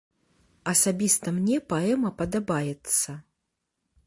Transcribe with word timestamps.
Асабіста 0.71 1.27
мне 1.37 1.57
паэма 1.75 2.09
падабаецца. 2.23 3.09